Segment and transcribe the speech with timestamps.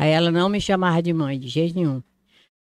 [0.00, 2.02] Aí ela não me chamava de mãe, de jeito nenhum.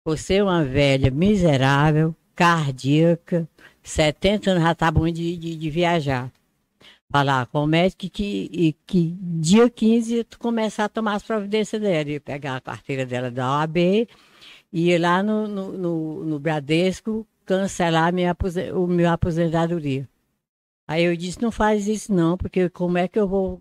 [0.04, 3.48] Por ser uma velha miserável, cardíaca,
[3.82, 6.30] 70 anos já tá bom de, de, de viajar.
[7.10, 12.10] Falar com o médico que, que, dia 15 tu começar a tomar as providências dela.
[12.10, 13.78] Ia pegar a carteira dela da OAB,
[14.74, 18.36] ia lá no, no, no, no Bradesco cancelar minha,
[18.76, 20.06] o meu aposentadoria.
[20.86, 23.58] Aí eu disse, não faz isso não, porque como é que eu vou,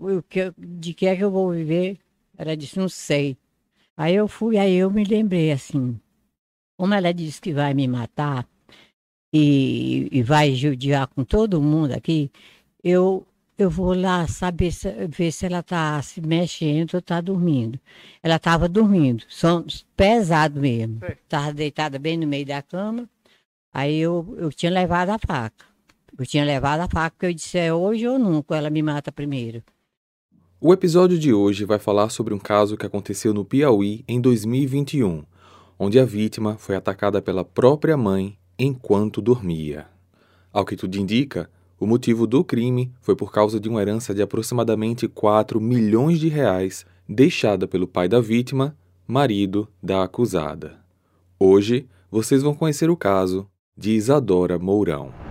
[0.58, 1.96] de que é que eu vou viver?
[2.36, 3.36] Ela disse, não sei.
[3.98, 6.00] Aí eu fui, aí eu me lembrei assim,
[6.76, 8.46] como ela disse que vai me matar
[9.32, 12.30] e, e vai judiar com todo mundo aqui,
[12.82, 13.26] eu
[13.58, 17.80] eu vou lá saber se, ver se ela está se mexendo ou está dormindo.
[18.22, 19.64] Ela estava dormindo, som,
[19.96, 21.00] pesado mesmo.
[21.24, 23.10] Estava deitada bem no meio da cama.
[23.74, 25.66] Aí eu, eu tinha levado a faca.
[26.16, 29.10] Eu tinha levado a faca porque eu disse é hoje ou nunca, ela me mata
[29.10, 29.60] primeiro.
[30.60, 35.22] O episódio de hoje vai falar sobre um caso que aconteceu no Piauí em 2021,
[35.78, 39.86] onde a vítima foi atacada pela própria mãe enquanto dormia.
[40.52, 44.20] Ao que tudo indica, o motivo do crime foi por causa de uma herança de
[44.20, 50.80] aproximadamente 4 milhões de reais deixada pelo pai da vítima, marido da acusada.
[51.38, 55.27] Hoje, vocês vão conhecer o caso de Isadora Mourão.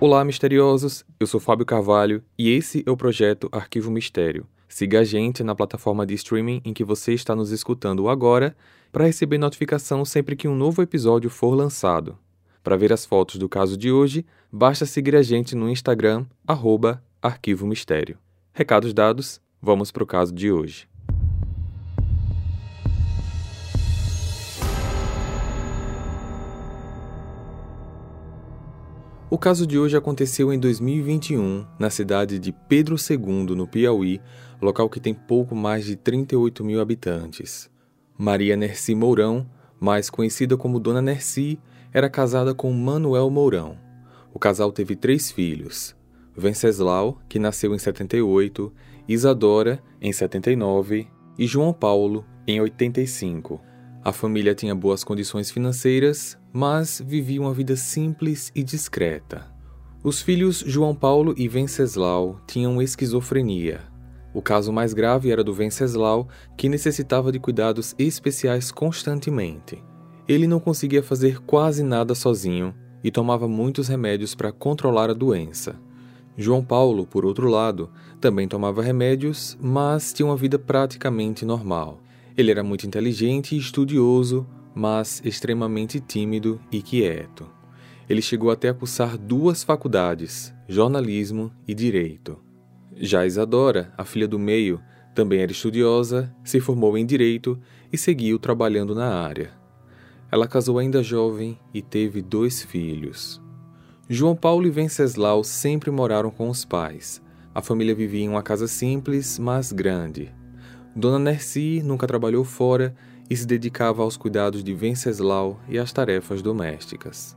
[0.00, 1.04] Olá, misteriosos!
[1.18, 4.46] Eu sou Fábio Carvalho e esse é o projeto Arquivo Mistério.
[4.68, 8.56] Siga a gente na plataforma de streaming em que você está nos escutando agora
[8.92, 12.16] para receber notificação sempre que um novo episódio for lançado.
[12.62, 17.02] Para ver as fotos do caso de hoje, basta seguir a gente no Instagram, arroba
[17.20, 18.16] Arquivo Mistério.
[18.52, 20.86] Recados dados, vamos para o caso de hoje.
[29.30, 34.22] O caso de hoje aconteceu em 2021, na cidade de Pedro II, no Piauí,
[34.58, 37.70] local que tem pouco mais de 38 mil habitantes.
[38.16, 39.46] Maria Nerci Mourão,
[39.78, 41.60] mais conhecida como Dona Nerci,
[41.92, 43.76] era casada com Manuel Mourão.
[44.32, 45.94] O casal teve três filhos:
[46.34, 48.72] Venceslau, que nasceu em 78,
[49.06, 51.06] Isadora, em 79
[51.38, 53.60] e João Paulo, em 85.
[54.08, 59.46] A família tinha boas condições financeiras, mas vivia uma vida simples e discreta.
[60.02, 63.82] Os filhos João Paulo e Venceslau tinham esquizofrenia.
[64.32, 66.26] O caso mais grave era do Venceslau,
[66.56, 69.84] que necessitava de cuidados especiais constantemente.
[70.26, 75.76] Ele não conseguia fazer quase nada sozinho e tomava muitos remédios para controlar a doença.
[76.34, 77.90] João Paulo, por outro lado,
[78.22, 82.00] também tomava remédios, mas tinha uma vida praticamente normal.
[82.38, 87.50] Ele era muito inteligente e estudioso, mas extremamente tímido e quieto.
[88.08, 92.38] Ele chegou até a cursar duas faculdades, jornalismo e direito.
[92.94, 94.80] Já Isadora, a filha do meio,
[95.16, 97.58] também era estudiosa, se formou em direito
[97.92, 99.50] e seguiu trabalhando na área.
[100.30, 103.42] Ela casou ainda jovem e teve dois filhos.
[104.08, 107.20] João Paulo e Venceslau sempre moraram com os pais.
[107.52, 110.37] A família vivia em uma casa simples, mas grande.
[110.98, 112.92] Dona Nerci nunca trabalhou fora
[113.30, 117.36] e se dedicava aos cuidados de Venceslau e às tarefas domésticas.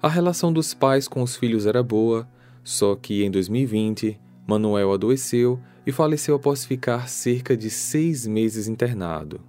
[0.00, 2.26] A relação dos pais com os filhos era boa,
[2.64, 9.40] só que em 2020, Manuel adoeceu e faleceu após ficar cerca de seis meses internado.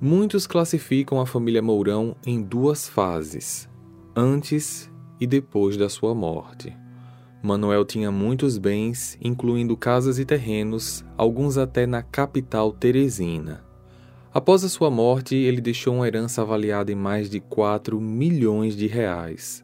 [0.00, 3.68] Muitos classificam a família Mourão em duas fases,
[4.14, 4.88] antes
[5.18, 6.83] e depois da sua morte.
[7.44, 13.62] Manuel tinha muitos bens, incluindo casas e terrenos, alguns até na capital Teresina.
[14.32, 18.86] Após a sua morte, ele deixou uma herança avaliada em mais de 4 milhões de
[18.86, 19.62] reais.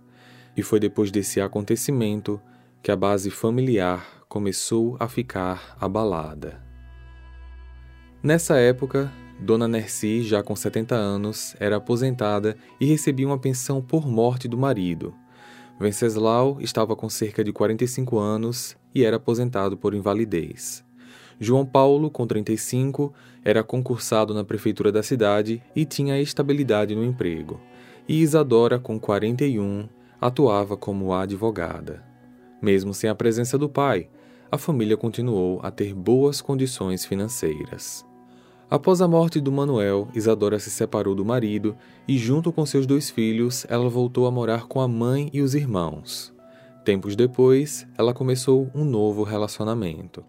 [0.55, 2.39] E foi depois desse acontecimento
[2.83, 6.63] que a base familiar começou a ficar abalada.
[8.23, 14.07] Nessa época, Dona Nerci, já com 70 anos, era aposentada e recebia uma pensão por
[14.07, 15.15] morte do marido.
[15.81, 20.85] Venceslau estava com cerca de 45 anos e era aposentado por invalidez.
[21.41, 27.59] João Paulo, com 35, era concursado na prefeitura da cidade e tinha estabilidade no emprego.
[28.07, 29.89] E Isadora, com 41,
[30.21, 32.05] atuava como advogada.
[32.61, 34.11] Mesmo sem a presença do pai,
[34.53, 38.05] a família continuou a ter boas condições financeiras.
[38.71, 41.75] Após a morte do Manuel, Isadora se separou do marido
[42.07, 45.57] e, junto com seus dois filhos, ela voltou a morar com a mãe e os
[45.57, 46.33] irmãos.
[46.85, 50.25] Tempos depois, ela começou um novo relacionamento.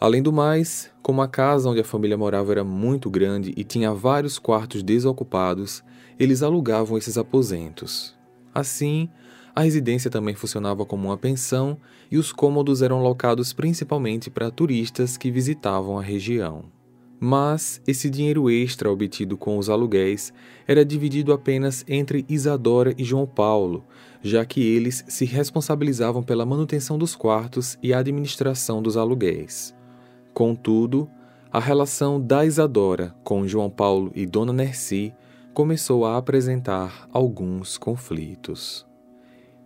[0.00, 3.92] Além do mais, como a casa onde a família morava era muito grande e tinha
[3.92, 5.84] vários quartos desocupados,
[6.18, 8.16] eles alugavam esses aposentos.
[8.54, 9.06] Assim,
[9.54, 11.76] a residência também funcionava como uma pensão
[12.10, 16.74] e os cômodos eram locados principalmente para turistas que visitavam a região.
[17.18, 20.32] Mas esse dinheiro extra obtido com os aluguéis
[20.66, 23.84] era dividido apenas entre Isadora e João Paulo,
[24.22, 29.74] já que eles se responsabilizavam pela manutenção dos quartos e a administração dos aluguéis.
[30.34, 31.08] Contudo,
[31.50, 35.14] a relação da Isadora com João Paulo e Dona Nerci
[35.54, 38.86] começou a apresentar alguns conflitos.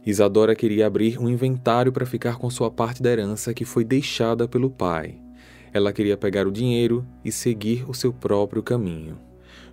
[0.06, 4.46] Isadora queria abrir um inventário para ficar com sua parte da herança que foi deixada
[4.46, 5.20] pelo pai.
[5.72, 9.19] Ela queria pegar o dinheiro e seguir o seu próprio caminho.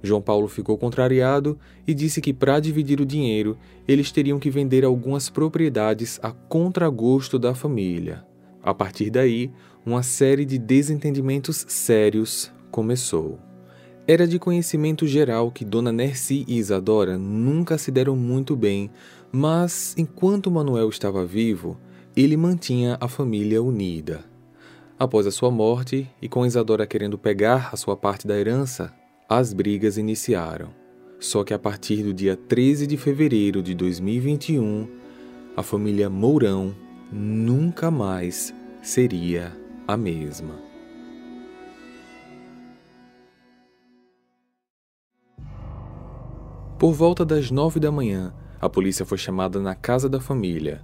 [0.02, 1.58] João Paulo ficou contrariado
[1.88, 3.58] e disse que para dividir o dinheiro,
[3.88, 8.24] eles teriam que vender algumas propriedades a contragosto da família.
[8.62, 9.52] A partir daí,
[9.86, 13.40] uma série de desentendimentos sérios começou.
[14.08, 18.90] Era de conhecimento geral que Dona Nerci e Isadora nunca se deram muito bem,
[19.32, 21.78] mas enquanto Manuel estava vivo,
[22.16, 24.24] ele mantinha a família unida.
[25.00, 28.92] Após a sua morte, e com Isadora querendo pegar a sua parte da herança,
[29.30, 30.70] as brigas iniciaram.
[31.20, 34.88] Só que a partir do dia 13 de fevereiro de 2021,
[35.56, 36.76] a família Mourão
[37.12, 38.52] nunca mais
[38.82, 39.56] seria
[39.88, 40.56] a mesma.
[46.80, 50.84] Por volta das nove da manhã, a polícia foi chamada na casa da família.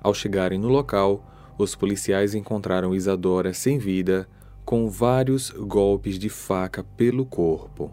[0.00, 1.24] Ao chegarem no local,
[1.58, 4.28] os policiais encontraram Isadora sem vida,
[4.64, 7.90] com vários golpes de faca pelo corpo.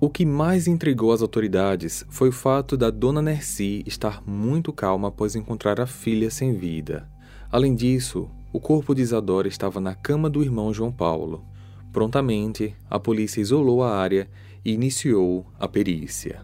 [0.00, 5.08] O que mais intrigou as autoridades foi o fato da dona Nerci estar muito calma
[5.08, 7.08] após encontrar a filha sem vida.
[7.50, 11.44] Além disso, o corpo de Isadora estava na cama do irmão João Paulo.
[11.92, 14.28] Prontamente, a polícia isolou a área
[14.64, 16.42] e iniciou a perícia.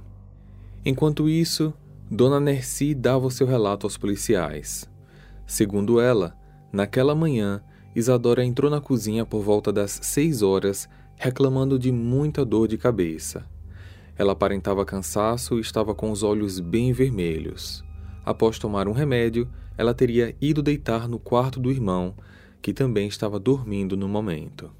[0.85, 1.75] Enquanto isso,
[2.11, 4.89] Dona Nerci dava o seu relato aos policiais.
[5.47, 6.37] Segundo ela,
[6.73, 7.63] Naquela manhã,
[7.95, 13.45] Isadora entrou na cozinha por volta das seis horas, reclamando de muita dor de cabeça.
[14.17, 17.85] Ela aparentava cansaço e estava com os olhos bem vermelhos.
[18.25, 22.15] Após tomar um remédio, ela teria ido deitar no quarto do irmão,
[22.63, 24.71] que também estava dormindo no momento.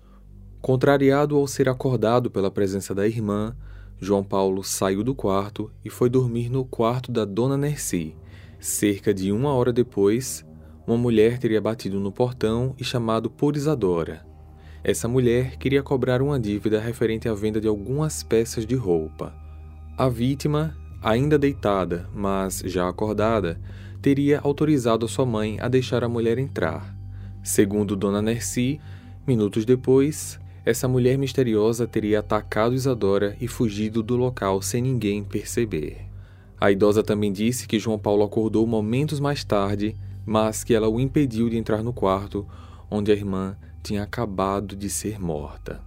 [0.61, 3.55] Contrariado ao ser acordado pela presença da irmã,
[4.01, 8.15] João Paulo saiu do quarto e foi dormir no quarto da dona Nerci.
[8.61, 10.45] Cerca de uma hora depois,
[10.87, 14.25] uma mulher teria batido no portão e chamado por Isadora.
[14.85, 19.33] Essa mulher queria cobrar uma dívida referente à venda de algumas peças de roupa.
[19.97, 23.61] A vítima, ainda deitada, mas já acordada,
[24.01, 26.97] teria autorizado sua mãe a deixar a mulher entrar.
[27.45, 28.81] Segundo Dona Nerci,
[29.25, 36.09] minutos depois, essa mulher misteriosa teria atacado Isadora e fugido do local sem ninguém perceber.
[36.61, 41.01] A idosa também disse que João Paulo acordou momentos mais tarde mas que ela o
[41.01, 42.47] impediu de entrar no quarto
[42.91, 45.81] onde a irmã tinha acabado de ser morta.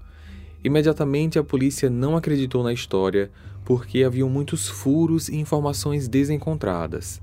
[0.63, 3.31] Imediatamente a polícia não acreditou na história
[3.63, 7.21] porque haviam muitos furos e informações desencontradas.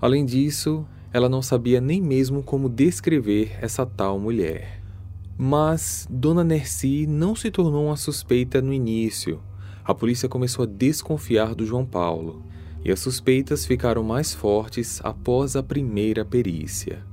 [0.00, 4.80] Além disso, ela não sabia nem mesmo como descrever essa tal mulher.
[5.36, 9.40] Mas Dona Nerci não se tornou uma suspeita no início.
[9.84, 12.44] A polícia começou a desconfiar do João Paulo
[12.88, 17.04] e as suspeitas ficaram mais fortes após a primeira perícia.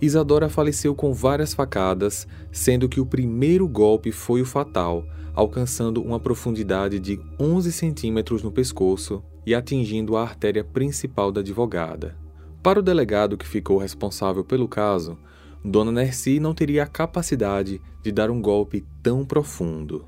[0.00, 5.04] Isadora faleceu com várias facadas, sendo que o primeiro golpe foi o fatal,
[5.34, 12.16] alcançando uma profundidade de 11 centímetros no pescoço e atingindo a artéria principal da advogada.
[12.62, 15.18] Para o delegado que ficou responsável pelo caso,
[15.64, 20.04] Dona Nerci não teria a capacidade de dar um golpe tão profundo.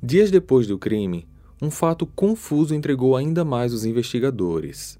[0.00, 1.26] Dias depois do crime,
[1.60, 4.98] um fato confuso entregou ainda mais os investigadores.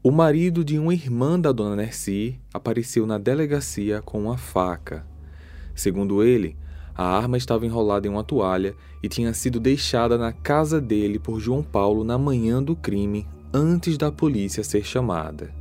[0.00, 5.04] O marido de uma irmã da dona Nerci apareceu na delegacia com uma faca.
[5.74, 6.56] Segundo ele,
[6.94, 11.40] a arma estava enrolada em uma toalha e tinha sido deixada na casa dele por
[11.40, 15.52] João Paulo na manhã do crime, antes da polícia ser chamada.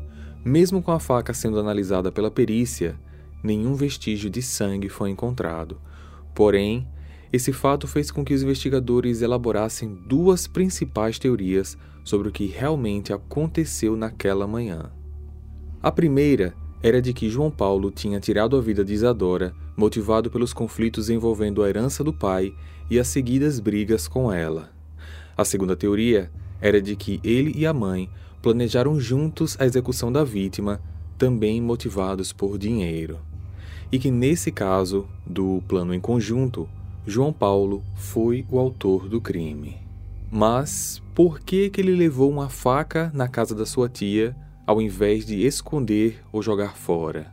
[0.46, 2.96] Mesmo com a faca sendo analisada pela perícia,
[3.44, 5.82] nenhum vestígio de sangue foi encontrado.
[6.34, 6.88] Porém,
[7.32, 13.12] esse fato fez com que os investigadores elaborassem duas principais teorias sobre o que realmente
[13.12, 14.92] aconteceu naquela manhã.
[15.82, 20.54] A primeira era de que João Paulo tinha tirado a vida de Isadora, motivado pelos
[20.54, 22.54] conflitos envolvendo a herança do pai
[22.90, 24.72] e as seguidas brigas com ela.
[25.36, 26.32] A segunda teoria
[26.62, 28.10] era de que ele e a mãe
[28.42, 30.82] planejaram juntos a execução da vítima,
[31.18, 33.20] também motivados por dinheiro.
[33.92, 36.68] E que nesse caso, do plano em conjunto,
[37.10, 39.78] João Paulo foi o autor do crime.
[40.30, 44.36] Mas por que, que ele levou uma faca na casa da sua tia
[44.66, 47.32] ao invés de esconder ou jogar fora?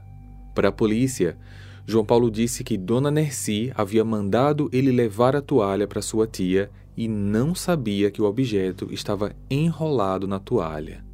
[0.54, 1.36] Para a polícia,
[1.84, 6.70] João Paulo disse que Dona Nerci havia mandado ele levar a toalha para sua tia
[6.96, 11.04] e não sabia que o objeto estava enrolado na toalha.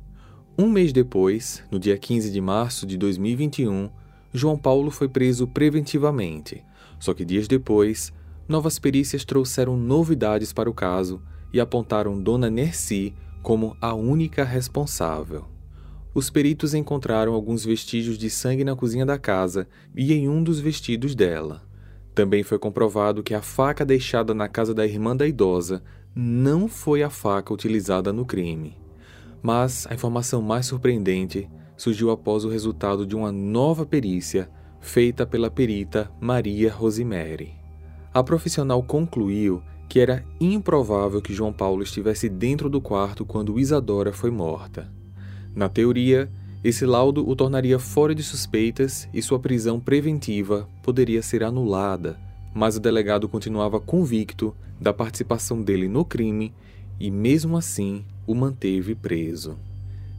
[0.59, 3.89] Um mês depois, no dia 15 de março de 2021,
[4.35, 6.63] João Paulo foi preso preventivamente.
[6.99, 8.13] Só que dias depois,
[8.51, 15.45] novas perícias trouxeram novidades para o caso e apontaram Dona Nerci como a única responsável.
[16.13, 20.59] Os peritos encontraram alguns vestígios de sangue na cozinha da casa e em um dos
[20.59, 21.63] vestidos dela.
[22.13, 25.81] Também foi comprovado que a faca deixada na casa da irmã da idosa
[26.13, 28.77] não foi a faca utilizada no crime.
[29.41, 35.51] Mas a informação mais surpreendente surgiu após o resultado de uma nova perícia feita pela
[35.51, 37.60] perita Maria Rosemary.
[38.13, 44.13] A profissional concluiu que era improvável que João Paulo estivesse dentro do quarto quando Isadora
[44.13, 44.91] foi morta.
[45.55, 46.31] Na teoria,
[46.63, 52.19] esse laudo o tornaria fora de suspeitas e sua prisão preventiva poderia ser anulada,
[52.55, 56.53] mas o delegado continuava convicto da participação dele no crime
[56.99, 59.59] e, mesmo assim, o manteve preso.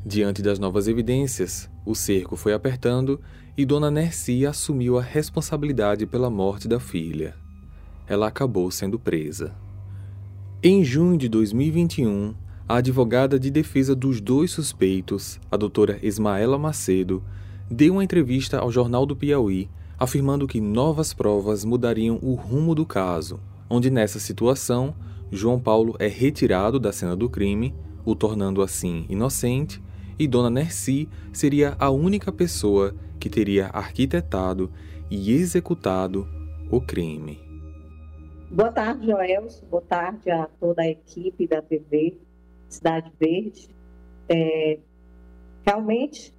[0.05, 3.19] Diante das novas evidências, o cerco foi apertando
[3.57, 7.40] e Dona Nerci assumiu a responsabilidade pela morte da filha.
[8.11, 9.55] Ela acabou sendo presa.
[10.61, 12.33] Em junho de 2021,
[12.67, 17.23] a advogada de defesa dos dois suspeitos, a doutora Ismaela Macedo,
[17.69, 22.85] deu uma entrevista ao Jornal do Piauí afirmando que novas provas mudariam o rumo do
[22.85, 23.39] caso,
[23.69, 24.93] onde nessa situação
[25.31, 29.81] João Paulo é retirado da cena do crime, o tornando assim inocente,
[30.19, 34.69] e Dona Nerci seria a única pessoa que teria arquitetado
[35.09, 36.27] e executado
[36.69, 37.50] o crime.
[38.53, 39.65] Boa tarde, Joelson.
[39.67, 42.17] Boa tarde a toda a equipe da TV.
[42.67, 43.69] Cidade Verde,
[44.27, 44.77] é,
[45.65, 46.33] realmente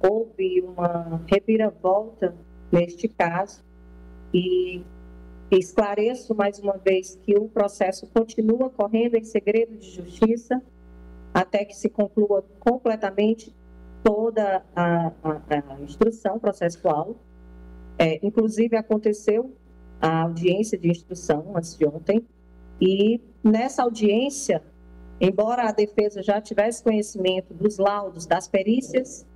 [0.00, 2.32] houve uma reviravolta
[2.70, 3.64] neste caso
[4.32, 4.84] e
[5.50, 10.62] esclareço mais uma vez que o processo continua correndo em segredo de justiça
[11.34, 13.52] até que se conclua completamente
[14.04, 15.40] toda a, a,
[15.74, 17.16] a instrução processual.
[17.98, 19.52] É, inclusive, aconteceu
[20.00, 22.24] a audiência de instrução antes de ontem,
[22.80, 24.62] e nessa audiência
[25.20, 29.26] embora a defesa já tivesse conhecimento dos laudos, das perícias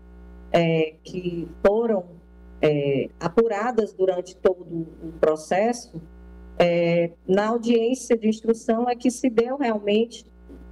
[0.52, 2.04] é, que foram
[2.60, 4.62] é, apuradas durante todo
[5.02, 6.00] o processo,
[6.58, 10.24] é, na audiência de instrução é que se deu realmente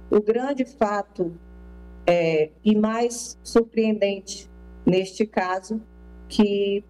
[0.09, 1.33] o grande fato
[2.05, 4.49] é, e mais surpreendente
[4.85, 5.81] neste caso,
[6.27, 6.83] que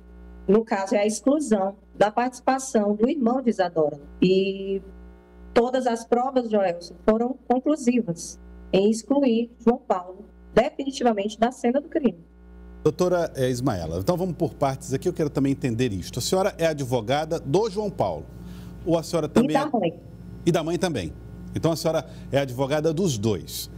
[0.52, 3.98] no caso é a exclusão da participação do irmão de Isadora.
[4.22, 4.82] E
[5.54, 8.38] todas as provas, Joelson, foram conclusivas
[8.74, 12.20] em excluir João Paulo definitivamente da cena do crime.
[12.84, 16.20] Doutora é, Ismaela, então vamos por partes aqui, eu quero também entender isto.
[16.20, 18.26] A senhora é advogada do João Paulo,
[18.86, 19.52] ou a senhora também...
[19.52, 19.90] E da mãe.
[19.90, 20.00] É...
[20.48, 21.14] E da mãe também.
[21.56, 23.70] Então a senhora é advogada dos dois.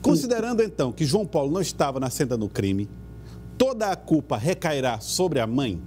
[0.00, 2.88] Considerando então que João Paulo não estava na cena do crime,
[3.58, 5.82] toda a culpa recairá sobre a mãe?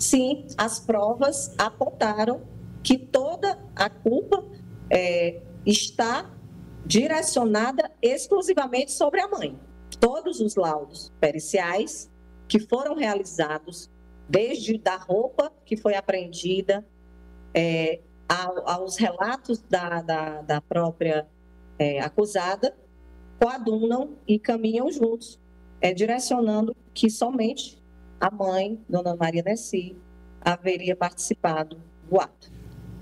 [0.00, 2.40] Sim, as provas apontaram
[2.82, 4.42] que toda a culpa
[4.88, 6.34] é, está
[6.86, 9.60] direcionada exclusivamente sobre a mãe.
[10.00, 12.10] Todos os laudos periciais
[12.48, 13.90] que foram realizados,
[14.26, 16.82] desde da roupa que foi apreendida,
[17.52, 18.00] é,
[18.64, 21.28] aos relatos da, da, da própria
[21.78, 22.74] é, acusada,
[23.38, 25.38] coadunam e caminham juntos,
[25.78, 27.79] é, direcionando que somente
[28.20, 29.96] a mãe, Dona Maria Nessi,
[30.40, 32.52] haveria participado do ato.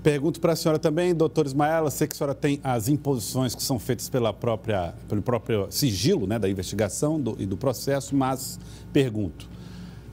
[0.01, 3.61] Pergunto para a senhora também, doutor Ismaela, sei que a senhora tem as imposições que
[3.61, 8.57] são feitas pela própria, pelo próprio sigilo né, da investigação do, e do processo, mas
[8.93, 9.49] pergunto,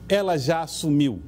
[0.09, 1.21] ela já assumiu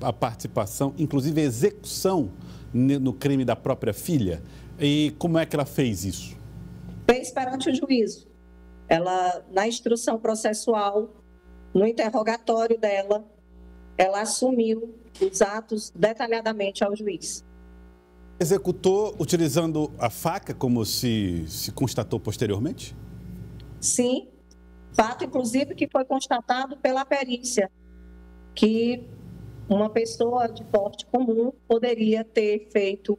[0.00, 2.30] a participação, inclusive a execução
[2.72, 4.42] no crime da própria filha?
[4.78, 6.36] E como é que ela fez isso?
[7.08, 8.26] Fez perante o juízo.
[8.88, 11.10] Ela, na instrução processual,
[11.74, 13.24] no interrogatório dela,
[13.96, 17.44] ela assumiu os atos detalhadamente ao juiz.
[18.38, 22.94] Executou utilizando a faca, como se, se constatou posteriormente?
[23.80, 24.28] Sim,
[24.92, 27.70] fato inclusive que foi constatado pela perícia,
[28.54, 29.08] que
[29.68, 33.18] uma pessoa de porte comum poderia ter feito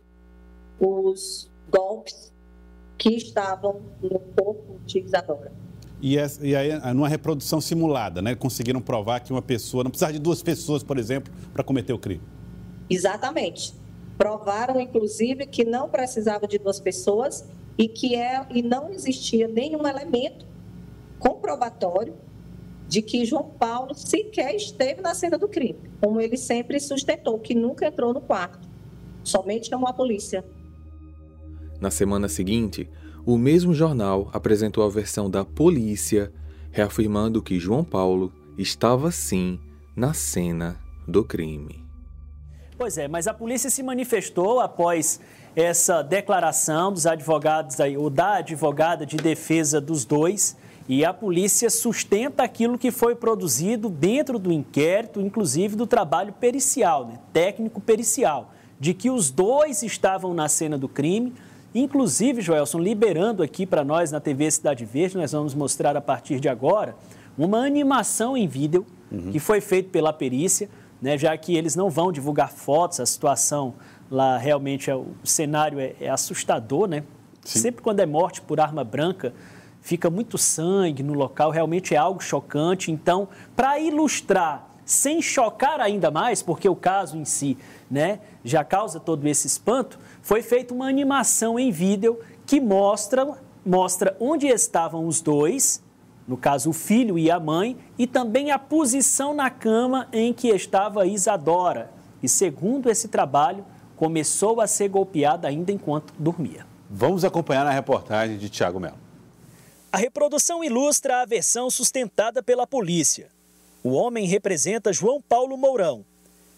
[0.80, 2.32] os golpes
[2.98, 5.51] que estavam no corpo de Isadora.
[6.01, 8.36] E, e aí, numa reprodução simulada, né?
[8.36, 12.00] Conseguiram provar que uma pessoa, não precisava de duas pessoas, por exemplo, para cometer o
[12.00, 12.22] crime.
[12.89, 13.74] Exatamente.
[14.18, 17.46] Provaram, inclusive, que não precisava de duas pessoas
[17.77, 20.46] e que é, e não existia nenhum elemento
[21.20, 22.16] comprobatório
[22.88, 27.54] de que João Paulo sequer esteve na cena do crime, como ele sempre sustentou, que
[27.54, 28.68] nunca entrou no quarto,
[29.24, 30.44] somente chamou a polícia.
[31.82, 32.89] Na semana seguinte,
[33.27, 36.31] o mesmo jornal apresentou a versão da polícia,
[36.72, 39.60] reafirmando que João Paulo estava sim
[39.93, 41.86] na cena do crime.
[42.77, 45.19] Pois é, mas a polícia se manifestou após
[45.57, 50.55] essa declaração dos advogados ou da advogada de defesa dos dois
[50.88, 57.05] e a polícia sustenta aquilo que foi produzido dentro do inquérito, inclusive do trabalho pericial,
[57.05, 61.34] né, técnico pericial, de que os dois estavam na cena do crime.
[61.79, 66.39] Inclusive, Joelson, liberando aqui para nós na TV Cidade Verde, nós vamos mostrar a partir
[66.39, 66.96] de agora
[67.38, 69.31] uma animação em vídeo uhum.
[69.31, 70.67] que foi feita pela perícia,
[71.00, 73.75] né, já que eles não vão divulgar fotos, a situação
[74.10, 77.03] lá realmente é, o cenário é, é assustador, né?
[77.43, 77.60] Sim.
[77.60, 79.31] Sempre quando é morte por arma branca,
[79.79, 82.91] fica muito sangue no local, realmente é algo chocante.
[82.91, 87.58] Então, para ilustrar, sem chocar ainda mais, porque o caso em si
[87.91, 94.15] né, já causa todo esse espanto, foi feita uma animação em vídeo que mostra, mostra
[94.17, 95.84] onde estavam os dois,
[96.25, 100.48] no caso o filho e a mãe, e também a posição na cama em que
[100.48, 101.91] estava Isadora.
[102.24, 103.65] E segundo esse trabalho,
[103.98, 106.65] começou a ser golpeada ainda enquanto dormia.
[106.89, 108.98] Vamos acompanhar na reportagem de Tiago Melo.
[109.91, 113.29] A reprodução ilustra a versão sustentada pela polícia.
[113.84, 116.05] O homem representa João Paulo Mourão.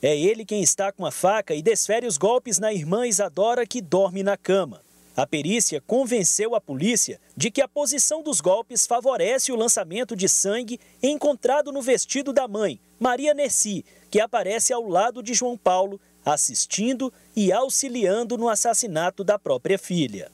[0.01, 3.81] É ele quem está com a faca e desfere os golpes na irmã Isadora, que
[3.81, 4.81] dorme na cama.
[5.15, 10.29] A perícia convenceu a polícia de que a posição dos golpes favorece o lançamento de
[10.29, 15.99] sangue encontrado no vestido da mãe, Maria Nessi, que aparece ao lado de João Paulo,
[16.25, 20.31] assistindo e auxiliando no assassinato da própria filha.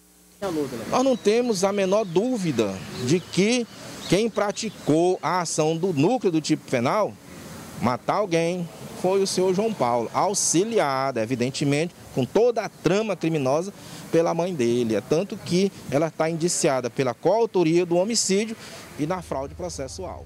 [0.91, 2.77] Nós não temos a menor dúvida
[3.07, 3.65] de que
[4.09, 7.13] quem praticou a ação do núcleo do tipo penal,
[7.81, 8.67] matar alguém,
[9.01, 13.73] foi o senhor João Paulo, auxiliado, evidentemente, com toda a trama criminosa
[14.11, 14.95] pela mãe dele.
[14.95, 18.55] É tanto que ela está indiciada pela coautoria do homicídio
[18.97, 20.25] e na fraude processual.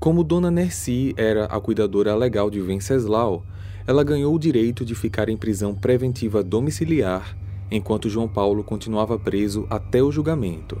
[0.00, 3.44] Como Dona Nerci era a cuidadora legal de Venceslau,
[3.86, 7.36] ela ganhou o direito de ficar em prisão preventiva domiciliar
[7.72, 10.80] enquanto João Paulo continuava preso até o julgamento,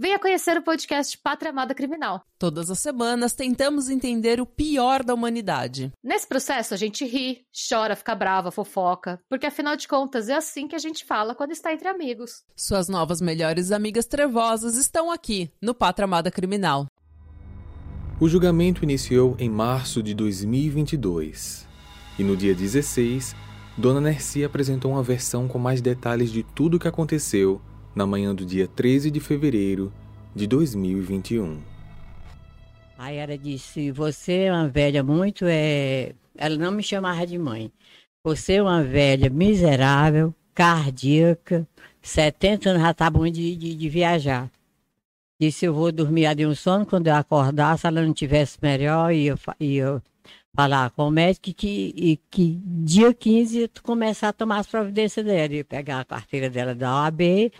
[0.00, 2.22] Venha conhecer o podcast Pátria Amada Criminal.
[2.38, 5.92] Todas as semanas tentamos entender o pior da humanidade.
[6.04, 10.68] Nesse processo a gente ri, chora, fica brava, fofoca, porque afinal de contas é assim
[10.68, 12.44] que a gente fala quando está entre amigos.
[12.54, 16.86] Suas novas melhores amigas trevosas estão aqui no Pátria Amada Criminal.
[18.20, 21.66] O julgamento iniciou em março de 2022
[22.16, 23.34] e no dia 16,
[23.76, 27.60] Dona Nercia apresentou uma versão com mais detalhes de tudo o que aconteceu
[27.94, 29.92] na manhã do dia 13 de fevereiro
[30.34, 31.58] de 2021.
[32.98, 35.44] Aí ela disse: Você é uma velha muito.
[35.46, 36.12] É...
[36.36, 37.72] Ela não me chamava de mãe.
[38.24, 41.66] Você é uma velha miserável, cardíaca,
[42.02, 44.50] 70 anos já está bom de, de, de, viajar.
[45.40, 46.84] Disse: Eu vou dormir ali um sono.
[46.84, 50.02] Quando eu acordar, se ela não tivesse melhor, ia, ia
[50.54, 55.24] falar com o médico que, e, que dia 15 tu começar a tomar as providências
[55.24, 55.54] dela.
[55.54, 57.52] Ia pegar a carteira dela da OAB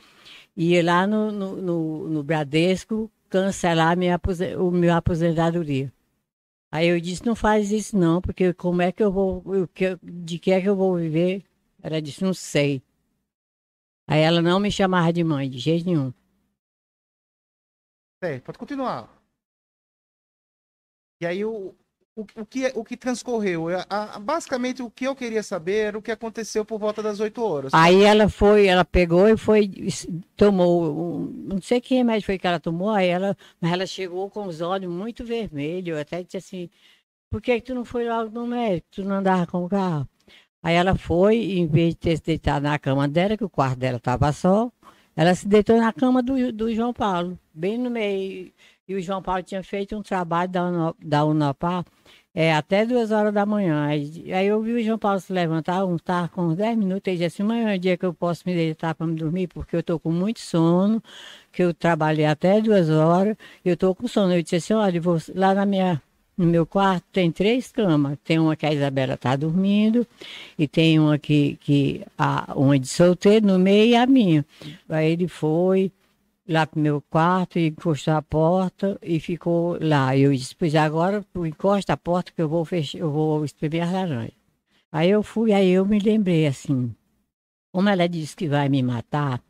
[0.58, 4.20] ir lá no, no, no, no Bradesco cancelar minha,
[4.58, 5.92] o meu aposentadoria.
[6.70, 9.42] Aí eu disse, não faz isso não, porque como é que eu vou,
[10.02, 11.44] de que é que eu vou viver?
[11.82, 12.82] Ela disse, não sei.
[14.06, 16.12] Aí ela não me chamava de mãe, de jeito nenhum.
[18.20, 19.08] É, pode continuar.
[21.20, 21.74] E aí o,
[22.18, 23.68] o, o, que, o que transcorreu.
[23.68, 27.40] A, a, basicamente, o que eu queria saber o que aconteceu por volta das 8
[27.42, 27.72] horas.
[27.72, 29.70] Aí ela foi, ela pegou e foi,
[30.36, 34.28] tomou, um, não sei que remédio foi que ela tomou, aí ela, mas ela chegou
[34.28, 36.70] com os olhos muito vermelhos, até disse assim,
[37.30, 40.08] por que, que tu não foi logo no médico, tu não andava com o carro?
[40.60, 43.78] Aí ela foi, em vez de ter se deitado na cama dela, que o quarto
[43.78, 44.72] dela estava só,
[45.14, 48.52] ela se deitou na cama do, do João Paulo, bem no meio.
[48.88, 51.84] E o João Paulo tinha feito um trabalho da, da Unopar
[52.40, 53.86] é, até duas horas da manhã.
[53.86, 57.02] Aí, aí eu vi o João Paulo se levantar, um, tava com uns 10 minutos,
[57.08, 59.48] ele disse assim, mãe, é um dia que eu posso me deitar para me dormir,
[59.48, 61.02] porque eu estou com muito sono,
[61.50, 64.32] que eu trabalhei até duas horas, eu estou com sono.
[64.32, 66.00] Eu disse assim, olha, vou lá na minha,
[66.36, 68.16] No meu quarto tem três camas.
[68.22, 70.06] Tem uma que a Isabela está dormindo,
[70.56, 74.46] e tem uma que, que a, uma de solteiro no meio e a minha.
[74.88, 75.90] Aí ele foi
[76.48, 80.16] lá pro meu quarto e encostou a porta e ficou lá.
[80.16, 83.82] Eu disse, pois agora tu encosta a porta que eu vou fechar, eu vou espremer
[83.82, 84.32] as laranjas.
[84.90, 86.94] Aí eu fui, aí eu me lembrei assim,
[87.72, 89.42] como ela disse que vai me matar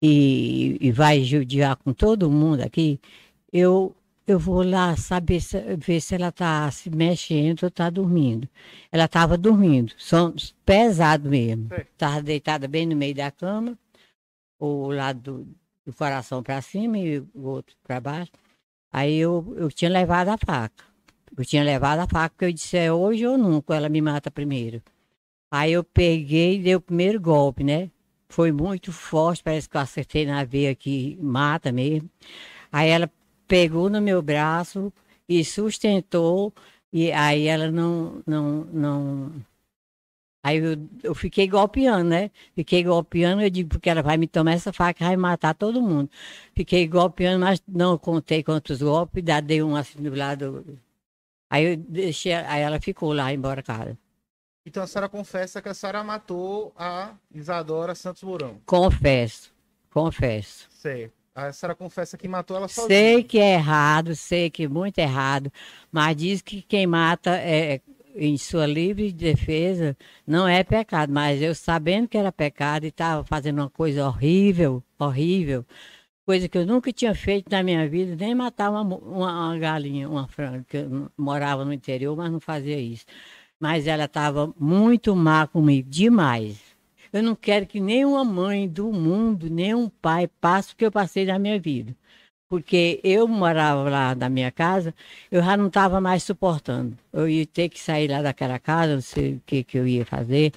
[0.00, 3.00] e, e vai judiar com todo mundo aqui,
[3.52, 8.48] eu eu vou lá saber se, ver se ela está se mexendo ou está dormindo.
[8.90, 10.32] Ela estava dormindo, som,
[10.64, 11.68] pesado mesmo.
[11.74, 13.76] Estava deitada bem no meio da cama,
[14.60, 18.32] o lado do, do coração para cima e o outro para baixo.
[18.92, 20.84] Aí eu, eu tinha levado a faca.
[21.36, 24.30] Eu tinha levado a faca, porque eu disse, é hoje ou nunca, ela me mata
[24.30, 24.82] primeiro.
[25.50, 27.90] Aí eu peguei e dei o primeiro golpe, né?
[28.28, 32.08] Foi muito forte, parece que eu acertei na veia que mata mesmo.
[32.70, 33.10] Aí ela
[33.46, 34.92] pegou no meu braço
[35.28, 36.52] e sustentou,
[36.92, 39.32] e aí ela não, não, não.
[40.42, 42.30] Aí eu, eu fiquei golpeando, né?
[42.54, 46.10] Fiquei golpeando, eu digo, porque ela vai me tomar essa faca, vai matar todo mundo.
[46.54, 50.78] Fiquei golpeando, mas não contei quantos golpes, dei um assim do lado.
[51.48, 53.96] Aí eu deixei, aí ela ficou lá, embora casa.
[54.66, 58.60] Então a senhora confessa que a senhora matou a Isadora Santos Mourão.
[58.66, 59.52] Confesso,
[59.90, 60.68] confesso.
[60.70, 61.12] Certo.
[61.34, 62.88] A senhora confessa que matou ela sozinha.
[62.88, 65.50] Sei que é errado, sei que é muito errado,
[65.90, 67.80] mas diz que quem mata é,
[68.14, 69.96] em sua livre defesa
[70.26, 71.12] não é pecado.
[71.12, 75.64] Mas eu sabendo que era pecado e estava fazendo uma coisa horrível, horrível,
[76.24, 78.96] coisa que eu nunca tinha feito na minha vida, nem matar uma, uma,
[79.48, 83.04] uma galinha, uma franga, que eu morava no interior, mas não fazia isso.
[83.58, 86.60] Mas ela estava muito má comigo, demais.
[87.12, 91.26] Eu não quero que nenhuma mãe do mundo, nenhum pai passe o que eu passei
[91.26, 91.94] na minha vida.
[92.52, 94.94] Porque eu morava lá na minha casa,
[95.30, 96.98] eu já não estava mais suportando.
[97.10, 100.04] Eu ia ter que sair lá daquela casa, não sei o que, que eu ia
[100.04, 100.52] fazer.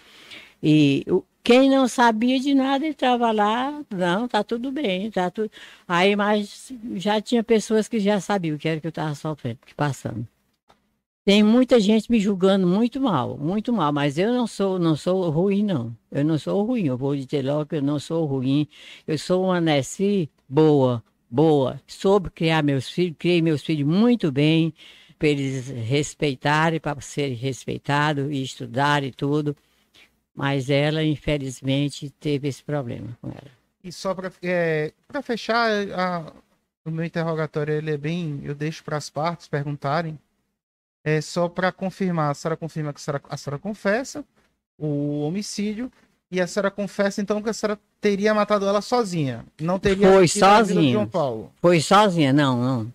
[0.62, 1.06] E
[1.42, 5.50] quem não sabia de nada entrava lá, não, tá tudo bem, tá tudo.
[5.88, 9.60] Aí, mas já tinha pessoas que já sabiam o que era que eu estava sofrendo,
[9.78, 10.28] passando.
[11.24, 15.30] Tem muita gente me julgando muito mal, muito mal, mas eu não sou, não sou
[15.30, 15.96] ruim, não.
[16.12, 18.68] Eu não sou ruim, eu vou dizer logo que eu não sou ruim.
[19.08, 21.82] Eu sou uma Nessi boa, boa.
[21.88, 24.74] Soube criar meus filhos, criei meus filhos muito bem,
[25.18, 29.56] para eles respeitarem, para serem respeitados e estudar e tudo.
[30.34, 33.52] Mas ela, infelizmente, teve esse problema com ela.
[33.84, 34.92] E só para é,
[35.24, 36.34] fechar, a,
[36.84, 38.42] o meu interrogatório ele é bem.
[38.44, 40.20] Eu deixo para as partes perguntarem.
[41.04, 44.26] É só para confirmar, a senhora confirma que a senhora, a senhora confessa
[44.78, 45.92] o homicídio
[46.32, 50.28] e a senhora confessa então que a senhora teria matado ela sozinha, não teria Foi
[50.28, 50.94] sozinha.
[50.94, 51.52] João Paulo.
[51.60, 52.94] Foi sozinha, não, não.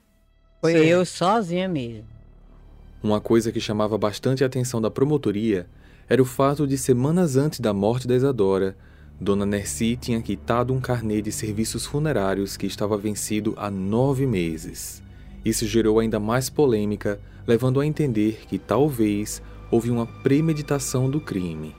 [0.61, 0.85] Foi Sim.
[0.85, 2.05] eu sozinha mesmo.
[3.03, 5.67] Uma coisa que chamava bastante a atenção da promotoria
[6.09, 8.77] era o fato de semanas antes da morte da Isadora,
[9.21, 15.03] Dona Nercy tinha quitado um carnê de serviços funerários que estava vencido há nove meses.
[15.45, 19.43] Isso gerou ainda mais polêmica, levando a entender que talvez
[19.73, 21.75] houve uma premeditação do crime.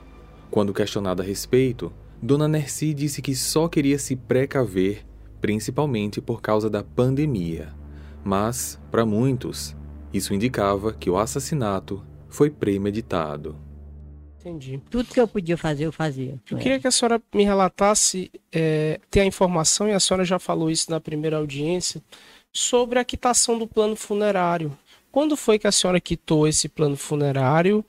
[0.50, 1.90] Quando questionada a respeito,
[2.22, 5.04] Dona Nercy disse que só queria se precaver,
[5.40, 7.74] principalmente por causa da pandemia.
[8.24, 9.74] Mas, para muitos,
[10.12, 13.56] isso indicava que o assassinato foi premeditado.
[14.38, 14.80] Entendi.
[14.88, 16.40] Tudo que eu podia fazer, eu fazia.
[16.48, 20.38] Eu queria que a senhora me relatasse, é, ter a informação, e a senhora já
[20.38, 22.00] falou isso na primeira audiência,
[22.52, 24.76] sobre a quitação do plano funerário.
[25.10, 27.84] Quando foi que a senhora quitou esse plano funerário?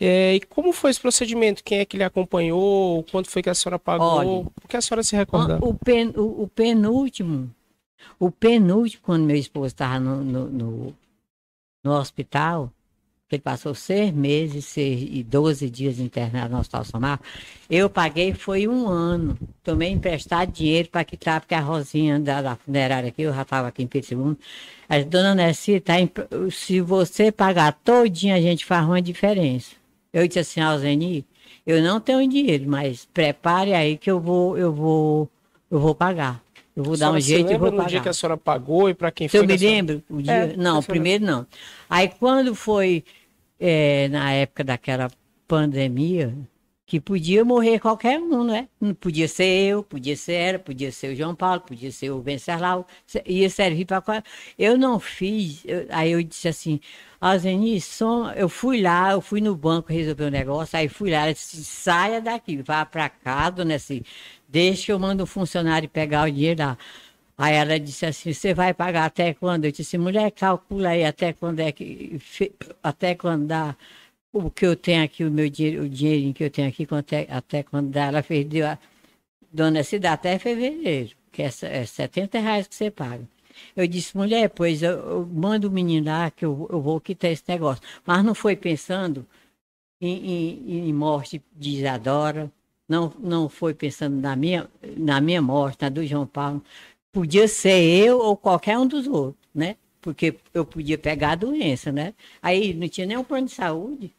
[0.00, 1.64] É, e como foi esse procedimento?
[1.64, 3.04] Quem é que lhe acompanhou?
[3.10, 4.06] Quanto foi que a senhora pagou?
[4.06, 5.58] Olha, o que a senhora se recorda?
[5.60, 7.50] O, pen, o, o penúltimo,
[8.18, 10.94] o penúltimo, quando meu esposo estava no, no, no,
[11.82, 12.72] no hospital,
[13.30, 17.20] ele passou seis meses seis, e doze dias internado no Hospital Somar.
[17.68, 19.36] Eu paguei foi um ano.
[19.62, 23.68] Tomei emprestado dinheiro para quitar, porque a Rosinha da, da funerária aqui, eu já estava
[23.68, 24.38] aqui em Pedro
[24.88, 25.94] A dona Nessi, tá
[26.50, 29.76] se você pagar todinho, a gente faz uma diferença.
[30.12, 31.24] Eu disse assim ao Zeni,
[31.66, 35.28] eu não tenho dinheiro, mas prepare aí que eu vou, eu vou,
[35.70, 36.42] eu vou pagar.
[36.74, 37.88] Eu vou dar um jeito e vou pagar.
[37.88, 39.40] dia que a senhora pagou e para quem foi?
[39.40, 40.32] Eu me lembro o dia.
[40.32, 41.46] É, não, primeiro não.
[41.90, 43.04] Aí quando foi
[43.58, 45.10] é, na época daquela
[45.46, 46.32] pandemia,
[46.88, 48.66] que podia morrer qualquer um, né?
[48.98, 52.86] Podia ser eu, podia ser ela, podia ser o João Paulo, podia ser o Venceslau,
[53.26, 54.02] ia servir para
[54.58, 56.80] Eu não fiz, eu, aí eu disse assim,
[57.20, 57.78] ah, Zeni,
[58.36, 61.62] eu fui lá, eu fui no banco resolver um negócio, aí fui lá, ela disse,
[61.62, 64.02] saia daqui, vá para casa, né, assim,
[64.48, 66.78] deixa que eu mando um funcionário pegar o dinheiro lá.
[67.36, 69.66] Aí ela disse assim, você vai pagar até quando?
[69.66, 72.18] Eu disse, mulher, calcula aí até quando é que.
[72.82, 73.76] Até quando dá
[74.32, 77.26] o que eu tenho aqui, o meu dinheiro, o dinheirinho que eu tenho aqui, até,
[77.30, 78.78] até quando ela fez, deu a,
[79.52, 83.26] dona, dá até fevereiro, que é, é 70 reais que você paga.
[83.74, 87.30] Eu disse, mulher, pois eu, eu mando o menino lá que eu, eu vou quitar
[87.30, 87.82] esse negócio.
[88.06, 89.26] Mas não foi pensando
[90.00, 92.50] em, em, em morte de Isadora,
[92.88, 96.62] não, não foi pensando na minha, na minha morte, na do João Paulo.
[97.12, 99.76] Podia ser eu ou qualquer um dos outros, né?
[100.00, 102.14] Porque eu podia pegar a doença, né?
[102.40, 104.14] Aí não tinha nenhum plano de saúde.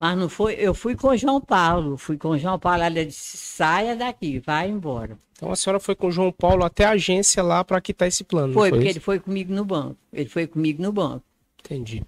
[0.00, 3.04] Mas não foi, eu fui com o João Paulo, fui com o João Paulo, ela
[3.04, 5.16] disse, saia daqui, vai embora.
[5.36, 8.24] Então a senhora foi com o João Paulo até a agência lá para quitar esse
[8.24, 8.52] plano.
[8.52, 8.98] Foi, foi porque isso?
[8.98, 9.96] ele foi comigo no banco.
[10.12, 11.24] Ele foi comigo no banco.
[11.60, 12.02] Entendi.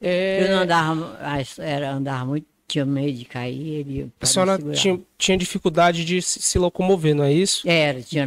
[0.00, 0.44] É...
[0.44, 1.18] Eu não andava,
[1.58, 3.80] era, andava muito, tinha medo de cair.
[3.80, 7.68] Ele a senhora tinha, tinha dificuldade de se, se, locomover, não é isso?
[7.68, 8.26] Era, tinha,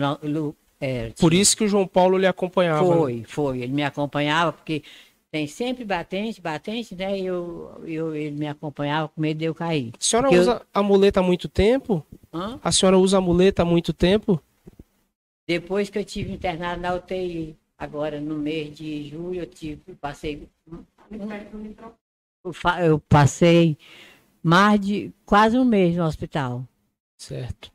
[0.81, 2.83] era, Por isso que o João Paulo lhe acompanhava.
[2.83, 3.23] Foi, né?
[3.27, 3.59] foi.
[3.61, 4.81] Ele me acompanhava, porque
[5.31, 7.19] tem sempre batente, batente, né?
[7.19, 9.91] E eu, eu, ele me acompanhava com medo de eu cair.
[9.97, 10.61] A senhora usa eu...
[10.73, 12.03] a muleta há muito tempo?
[12.33, 12.59] Hã?
[12.63, 14.41] A senhora usa a muleta há muito tempo?
[15.47, 20.47] Depois que eu tive internado na UTI, agora no mês de julho, eu tive, passei.
[22.79, 23.77] Eu passei
[24.41, 26.67] mais de quase um mês no hospital.
[27.17, 27.71] Certo.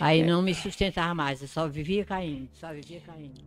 [0.00, 0.26] Aí é.
[0.26, 3.40] não me sustentava mais, eu só vivia caindo, só vivia caindo.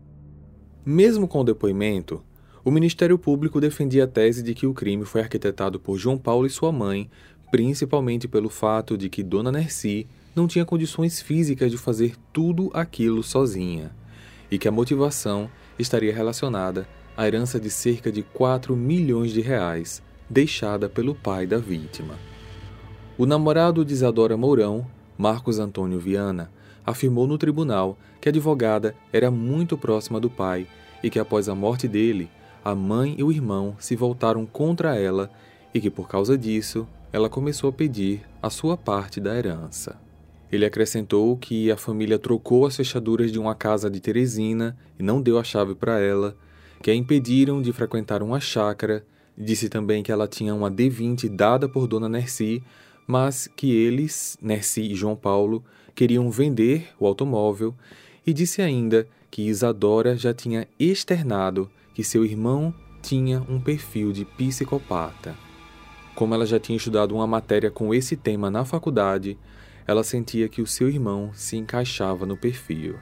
[0.86, 2.24] Mesmo com o depoimento,
[2.64, 6.46] o Ministério Público defendia a tese de que o crime foi arquitetado por João Paulo
[6.46, 7.10] e sua mãe,
[7.52, 13.24] principalmente pelo fato de que Dona Nerci não tinha condições físicas de fazer tudo aquilo
[13.24, 13.92] sozinha,
[14.50, 20.04] e que a motivação estaria relacionada à herança de cerca de 4 milhões de reais
[20.30, 22.16] deixada pelo pai da vítima.
[23.18, 24.86] O namorado de Isadora Mourão,
[25.18, 26.52] Marcos Antônio Viana,
[26.86, 30.68] afirmou no tribunal que a advogada era muito próxima do pai
[31.04, 32.30] e que após a morte dele,
[32.64, 35.30] a mãe e o irmão se voltaram contra ela
[35.74, 40.00] e que por causa disso, ela começou a pedir a sua parte da herança.
[40.52, 45.22] Ele acrescentou que a família trocou as fechaduras de uma casa de Teresina e não
[45.22, 46.36] deu a chave para ela,
[46.82, 49.06] que a impediram de frequentar uma chácara.
[49.38, 52.64] Disse também que ela tinha uma D20 dada por Dona Nerci,
[53.08, 55.64] mas que eles, Nerci e João Paulo,
[55.96, 57.74] queriam vender o automóvel
[58.26, 64.26] e disse ainda que Isadora já tinha externado que seu irmão tinha um perfil de
[64.26, 65.36] psicopata.
[66.14, 69.38] Como ela já tinha estudado uma matéria com esse tema na faculdade,
[69.88, 72.96] ela sentia que o seu irmão se encaixava no perfil.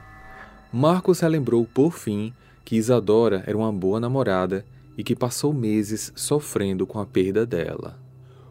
[0.72, 2.32] Marcos relembrou, por fim,
[2.64, 4.64] que Isadora era uma boa namorada
[4.96, 8.05] e que passou meses sofrendo com a perda dela.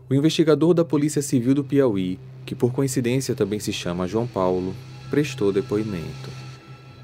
[0.07, 4.75] O investigador da Polícia Civil do Piauí, que por coincidência também se chama João Paulo,
[5.09, 6.29] prestou depoimento.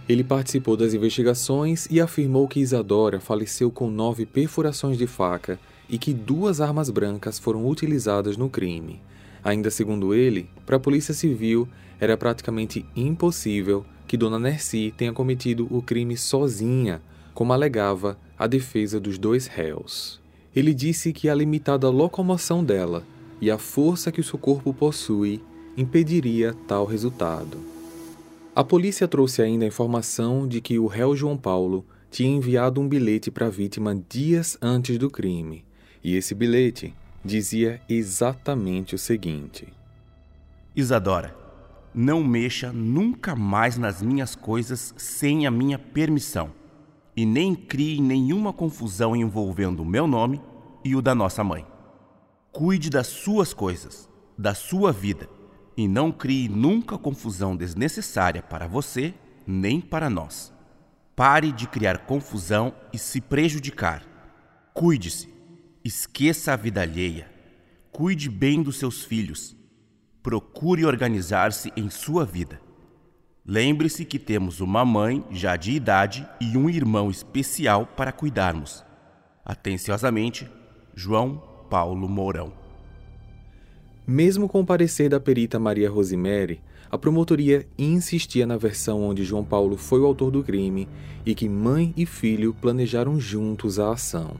[0.07, 5.59] Ele participou das investigações e afirmou que Isadora faleceu com nove perfurações de faca
[5.89, 9.01] e que duas armas brancas foram utilizadas no crime.
[9.43, 11.67] Ainda segundo ele, para a Polícia Civil
[11.99, 17.01] era praticamente impossível que Dona Nerci tenha cometido o crime sozinha,
[17.33, 20.20] como alegava a defesa dos dois réus.
[20.55, 23.03] Ele disse que a limitada locomoção dela
[23.39, 25.41] e a força que o seu corpo possui
[25.77, 27.57] impediria tal resultado.
[28.53, 32.87] A polícia trouxe ainda a informação de que o réu João Paulo tinha enviado um
[32.87, 35.63] bilhete para a vítima dias antes do crime,
[36.03, 39.69] e esse bilhete dizia exatamente o seguinte:
[40.75, 41.33] Isadora,
[41.95, 46.51] não mexa nunca mais nas minhas coisas sem a minha permissão,
[47.15, 50.41] e nem crie nenhuma confusão envolvendo o meu nome
[50.83, 51.65] e o da nossa mãe.
[52.51, 55.29] Cuide das suas coisas, da sua vida,
[55.75, 59.13] e não crie nunca confusão desnecessária para você
[59.47, 60.53] nem para nós.
[61.15, 64.03] Pare de criar confusão e se prejudicar.
[64.73, 65.29] Cuide-se.
[65.83, 67.29] Esqueça a vida alheia.
[67.91, 69.55] Cuide bem dos seus filhos.
[70.23, 72.61] Procure organizar-se em sua vida.
[73.45, 78.85] Lembre-se que temos uma mãe já de idade e um irmão especial para cuidarmos.
[79.43, 80.47] Atenciosamente,
[80.93, 82.53] João Paulo Mourão.
[84.05, 89.43] Mesmo com o parecer da perita Maria Rosemary, a promotoria insistia na versão onde João
[89.43, 90.87] Paulo foi o autor do crime
[91.25, 94.35] e que mãe e filho planejaram juntos a ação.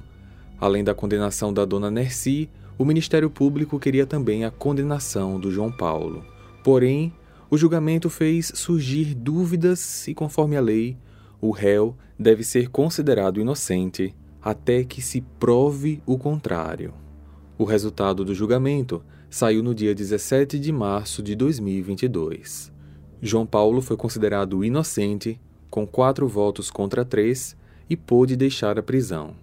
[0.59, 5.71] Além da condenação da dona Nerci, o Ministério Público queria também a condenação do João
[5.71, 6.23] Paulo.
[6.63, 7.13] Porém,
[7.51, 10.97] o julgamento fez surgir dúvidas e, conforme a lei,
[11.39, 16.93] o réu deve ser considerado inocente até que se prove o contrário.
[17.57, 22.71] O resultado do julgamento saiu no dia 17 de março de 2022.
[23.21, 27.55] João Paulo foi considerado inocente com quatro votos contra três,
[27.89, 29.35] e pôde deixar a prisão.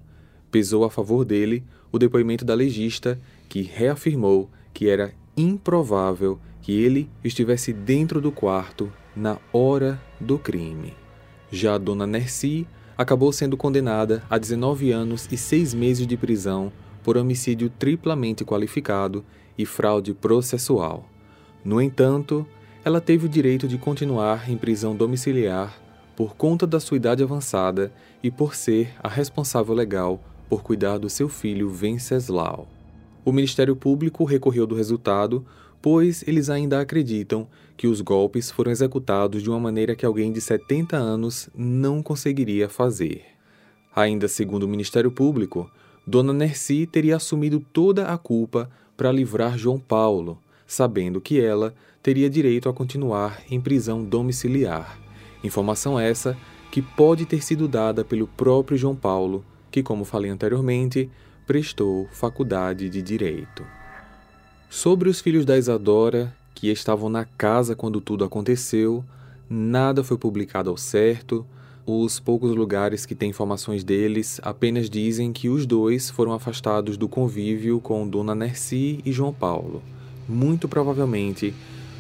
[0.51, 7.09] Pesou a favor dele o depoimento da legista, que reafirmou que era improvável que ele
[7.25, 10.93] estivesse dentro do quarto na hora do crime.
[11.51, 16.71] Já a dona Nercy acabou sendo condenada a 19 anos e 6 meses de prisão
[17.03, 19.25] por homicídio triplamente qualificado
[19.57, 21.09] e fraude processual.
[21.65, 22.47] No entanto,
[22.85, 25.75] ela teve o direito de continuar em prisão domiciliar
[26.15, 27.91] por conta da sua idade avançada
[28.23, 32.69] e por ser a responsável legal por cuidar do seu filho Venceslau.
[33.25, 35.47] O Ministério Público recorreu do resultado,
[35.81, 40.41] pois eles ainda acreditam que os golpes foram executados de uma maneira que alguém de
[40.41, 43.25] 70 anos não conseguiria fazer.
[43.95, 45.71] Ainda segundo o Ministério Público,
[46.07, 52.29] Dona Nercy teria assumido toda a culpa para livrar João Paulo, sabendo que ela teria
[52.29, 54.99] direito a continuar em prisão domiciliar.
[55.45, 56.37] Informação essa
[56.71, 61.11] que pode ter sido dada pelo próprio João Paulo, que, como falei anteriormente,
[61.47, 63.78] prestou faculdade de direito.
[64.71, 69.03] Sobre os filhos da Isadora, que estavam na casa quando tudo aconteceu,
[69.49, 71.47] nada foi publicado ao certo.
[71.87, 77.09] Os poucos lugares que têm informações deles apenas dizem que os dois foram afastados do
[77.09, 79.83] convívio com Dona Nercy e João Paulo.
[80.29, 81.55] Muito provavelmente,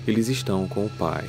[0.06, 1.26] eles estão com o pai.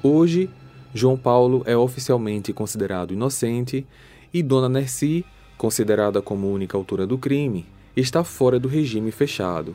[0.00, 0.48] Hoje,
[0.94, 3.84] João Paulo é oficialmente considerado inocente
[4.32, 5.24] e Dona Nercy
[5.58, 9.74] considerada como única autora do crime, está fora do regime fechado,